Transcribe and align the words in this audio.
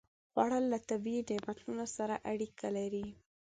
خوړل 0.31 0.63
له 0.73 0.79
طبیعي 0.89 1.21
نعمتونو 1.29 1.85
سره 1.95 2.15
اړیکه 2.31 2.67
لري 2.77 3.05